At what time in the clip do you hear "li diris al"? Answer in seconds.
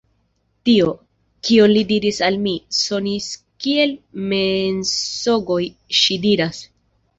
1.73-2.39